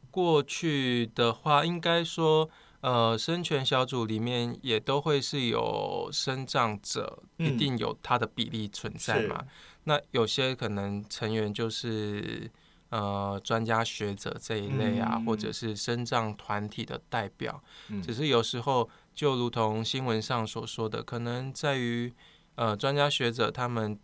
[0.09, 2.49] 过去的话，应该说，
[2.81, 9.45] 呃，生权小组里面也都会是有生长者，嗯一定有它的比例存在嘛。
[9.83, 12.49] 那有些可能成员就是
[12.89, 22.13] 呃专家学者这一类啊，嗯或者是生长团体的代表，嗯只是有时候就如同新闻上所说的，可能在于
[22.55, 23.99] 呃专家学者他们。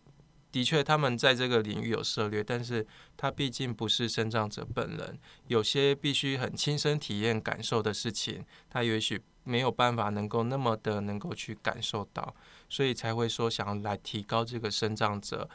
[0.49, 12.33] 的确，他们在这个领域有涉猎，但是他毕竟不是生长者本人，有些必须很亲身体验感受的事情，他也许没有办法能够那么的能够去感受到，
[12.69, 15.49] 所以才会说想要来提高这个生长者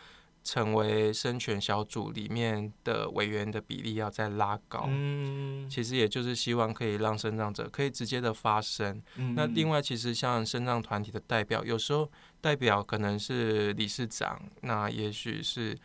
[0.44, 4.86] 成为生权小组里面的委员的比例要再拉高。
[4.88, 9.00] 嗯，其实也就是希望可以让生长者可以直接的发声。
[9.36, 12.10] 那另外，外，其实像生长团体的代表，有时候
[12.40, 15.78] 代表可能是理事长，那也许是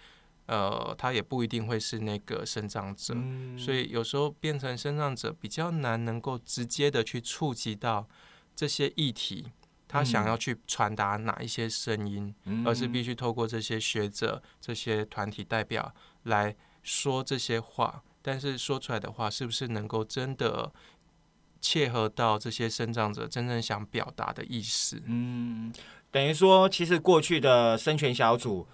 [0.48, 3.14] 呃，他也不一定会是那个生长者。
[3.16, 8.08] 嗯所以有时候变成生长者比较难能够直接的去触及到
[8.56, 9.46] 这些议题，
[9.88, 12.34] 他想要去传达哪一些声音，
[12.66, 18.04] 而是必须透过这些学者、这些团体代表来说这些话。
[18.22, 20.72] 但是说出来的话，是不是能够真的
[21.62, 25.02] 切合到这些生长者真正想表达的意思？
[25.06, 25.72] 嗯，
[26.12, 28.68] 等于说，其实过去的生权小组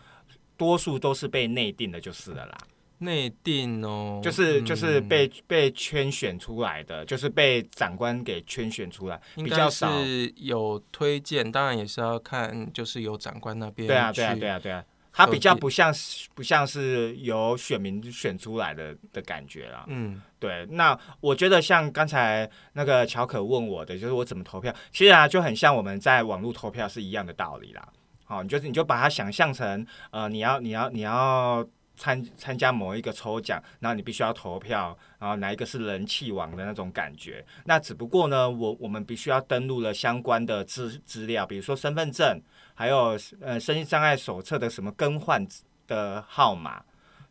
[0.57, 2.57] 多数都是被内定的，就是了啦。
[3.03, 10.03] 内定哦，就是就是嗯被被圈选出来的，就是被长官给圈选出来，比较少。
[10.03, 19.85] 是有推荐，当然也是要看，就是由长官那边对啊，对啊，对啊，对啊，他比较不像是不像是由选民选出来的的感觉啦。
[19.87, 27.87] 嗯，对，那我觉得像刚才那个乔可问我的，就是我怎么投票，其实啊就很像我们在网络投票是一样的道理啦。
[28.25, 31.63] 好，你就是你就把它想象成呃，你要你要你要
[31.95, 37.45] 参参加某一个抽奖，然后你必须要投票，然后哪一个是人气王的那种感觉。
[37.65, 42.41] 那只不过呢，我我们必须要登录了相关的资资料，比如说身份证，
[42.73, 45.45] 还有呃身心障碍手册的什么更换
[45.87, 46.83] 的号码。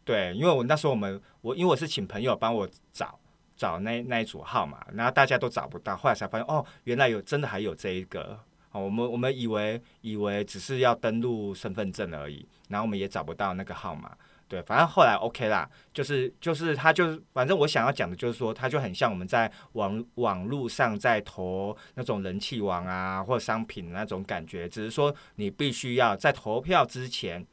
[0.04, 3.18] 对，因为我那时候我们我因为我是请朋友帮我找
[3.56, 8.38] 找那那一组号码，然后大家都找不到，后来才发现哦，原来有真的还有这一个。
[8.72, 14.16] 哦，我们我们以为以为只是要登录身份证而已，然后我们也找不到那个号码。
[14.52, 27.46] 对，反正后来 OK 啦，就是就是他就是，反正我想要讲的就是说，他就很像我们在网网络上在投那种人气王啊或商品那种感觉，只是说你必须要在投票之前，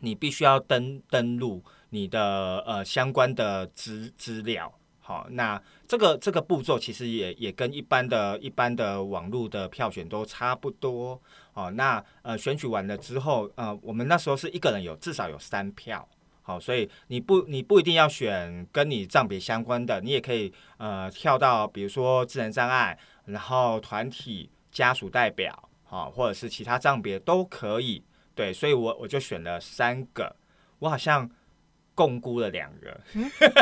[0.00, 4.70] 你必须要登登录你的呃相关的资资料。
[5.10, 11.20] 好，那这个这个步骤其实也也跟一般的一般的网络的票选都差不多。
[11.52, 16.08] 哦，那呃选举完了之后，呃，我们那时候是一个人有至少有三票。
[16.42, 28.00] 好，所以你不你不一定要选跟你障别相关的，你也可以呃跳到比如说智能障碍，然后团体家属代表，好，或者是其他障别都可以。
[28.36, 30.36] 对，所以我我就选了三个，
[30.78, 31.28] 我好像。
[31.94, 33.00] 共估了两个，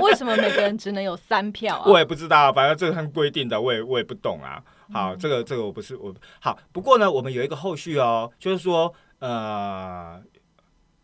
[0.02, 1.84] 为什么每个人只能有三票啊？
[1.90, 4.62] 我也不知道，反正这个很规定的，我也我也不懂啊。
[4.92, 10.22] 好，这个这个我不是我好，不过呢，我们有一个后续哦，就是说呃。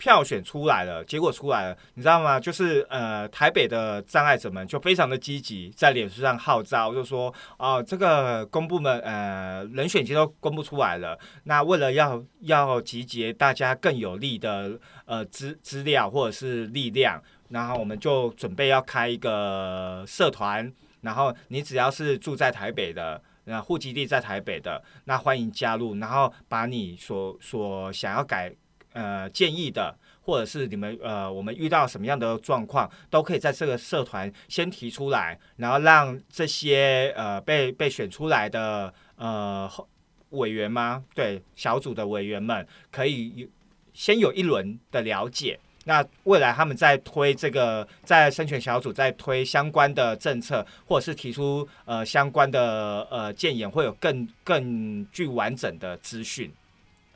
[0.04, 2.38] 票选出来了，结果出来了，你知道吗？
[2.38, 11.18] 就是呃，台北的障碍者们就非常的积极，在脸书上号召，就说哦，这个公部门呃人选已经都公布出来了。
[11.44, 28.54] 那为了要要集结大家更有利的呃资资料或者是力量，然后我们就准备要开一个社团，然后你只要是住在台北的，那户籍地在台北的，那欢迎加入，然后把你所所想要改。
[28.94, 39.70] 呃，建议的，或者是你们呃，我们遇到什么样的状况，都可以在这个社团先提出来，然后让这些呃被被选出来的呃
[40.30, 41.04] 委员吗？
[41.14, 43.48] 对，小组的委员们可以
[43.92, 45.58] 先有一轮的了解。
[45.86, 56.50] 那未来他们在推这个，在生权小组在推相关的政策，或者是提出呃相关的呃建言，会有更更具完整的资讯。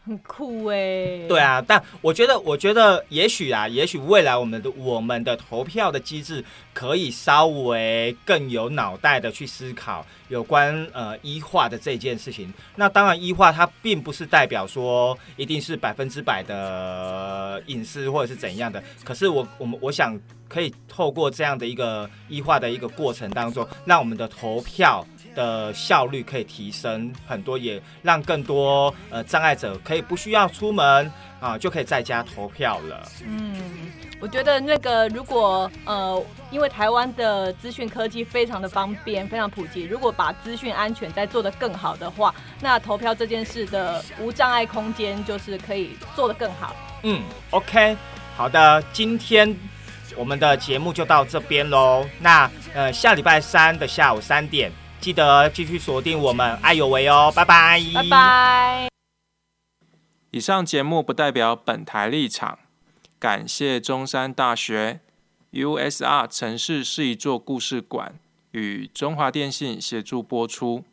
[0.09, 6.43] 很酷哎，对啊，但我觉得，我觉得也许啊，也许未来我们的我们的投票的机制
[6.73, 12.51] 可以稍微更有脑袋的去思考有关呃医化的这件事情。
[12.75, 18.83] 那当然，医化它并不是代表说一定是百分之百的隐私或者是怎样的。
[19.05, 25.07] 可是我我们我想可以透过这样的一个医化的一个过程当中，让我们的投票。
[25.35, 31.11] 的效率可以提升很多，也让更多呃障碍者可以不需要出门
[31.41, 33.09] 啊，就可以在家投票了。
[33.25, 33.57] 嗯，
[34.21, 46.75] 我觉得那个如果呃，因为台湾的资讯科技非常的方便，非常普及，如果把资讯安全再做得更好的话，那投票这件事的无障碍空间就是可以做得更好。
[47.05, 47.97] 嗯，OK，
[48.37, 49.57] 好的，今天
[50.17, 52.05] 我们的节目就到这边喽。
[52.19, 54.73] 那呃，下礼拜三的下午三点。
[55.01, 58.89] 记得继续锁定我们爱有为哦，拜拜，拜拜。
[60.31, 62.59] 以上节目不代表本台立场，
[63.19, 65.01] 感谢中山大学
[65.53, 68.19] USR 城市是一座故事馆
[68.51, 70.85] 与中华电信协助播出。